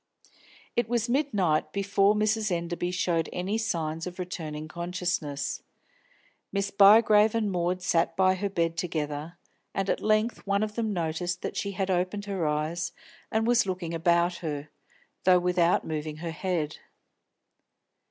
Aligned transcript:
It 0.75 0.89
was 0.89 1.07
midnight 1.07 1.65
and 1.65 1.71
before 1.73 2.15
Mrs. 2.15 2.49
Enderby 2.49 2.89
showed 2.89 3.29
any 3.31 3.59
signs 3.59 4.07
of 4.07 4.17
returning 4.17 4.67
consciousness. 4.67 5.61
Miss 6.51 6.71
Bygrave 6.71 7.35
and 7.35 7.51
Maud 7.51 7.83
sat 7.83 8.17
by 8.17 8.33
her 8.33 8.49
bed 8.49 8.77
together, 8.77 9.37
and 9.75 9.91
at 9.91 10.01
length 10.01 10.39
one 10.47 10.63
of 10.63 10.73
them 10.73 10.91
noticed 10.91 11.43
that 11.43 11.55
she 11.55 11.73
had 11.73 11.91
opened 11.91 12.25
her 12.25 12.47
eyes 12.47 12.93
and 13.31 13.45
was 13.45 13.67
looking 13.67 13.93
about 13.93 14.37
her, 14.37 14.69
though 15.23 15.37
without 15.39 15.85
moving 15.85 16.17
her 16.17 16.31
head. 16.31 16.77